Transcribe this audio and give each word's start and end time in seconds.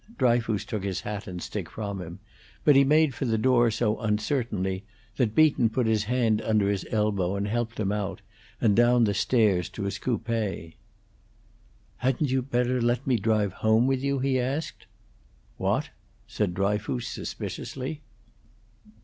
Dryfoos 0.17 0.65
took 0.65 0.83
his 0.83 1.01
hat 1.01 1.27
and 1.27 1.39
stick 1.43 1.69
from 1.69 2.01
him, 2.01 2.21
but 2.65 2.75
he 2.75 2.83
made 2.83 3.13
for 3.13 3.25
the 3.25 3.37
door 3.37 3.69
so 3.69 3.99
uncertainly 3.99 4.83
that 5.17 5.35
Beaton 5.35 5.69
put 5.69 5.85
his 5.85 6.05
hand 6.05 6.41
under 6.41 6.71
his 6.71 6.87
elbow 6.89 7.35
and 7.35 7.47
helped 7.47 7.79
him 7.79 7.91
out, 7.91 8.19
and 8.59 8.75
down 8.75 9.03
the 9.03 9.13
stairs, 9.13 9.69
to 9.69 9.83
his 9.83 9.99
coupe. 9.99 10.27
"Hadn't 11.97 12.31
you 12.31 12.41
better 12.41 12.81
let 12.81 13.05
me 13.05 13.17
drive 13.17 13.53
home 13.53 13.85
with 13.85 14.03
you?" 14.03 14.17
he 14.17 14.39
asked. 14.39 14.87
"What?" 15.57 15.91
said 16.25 16.55
Dryfoos, 16.55 17.07
suspiciously. 17.07 18.01